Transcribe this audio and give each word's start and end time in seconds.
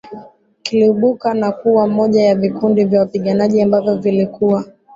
kiliibuka 0.63 1.33
na 1.33 1.51
kuwa 1.51 1.87
moja 1.87 2.21
ya 2.23 2.35
vikundi 2.35 2.85
vya 2.85 2.99
wapiganaji 2.99 3.61
ambavyo 3.61 3.95
vilikuwa 3.97 4.65